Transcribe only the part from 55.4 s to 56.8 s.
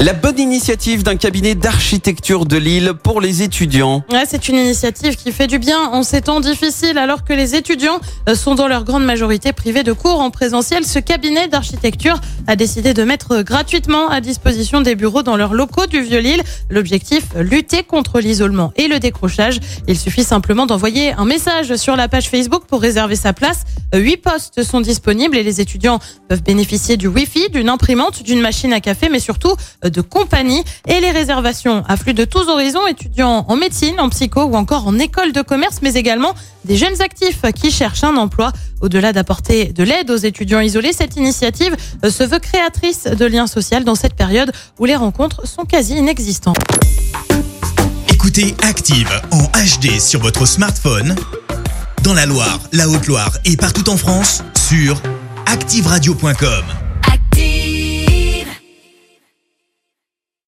activeradio.com.